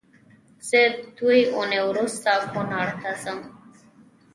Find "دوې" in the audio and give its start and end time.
1.17-1.39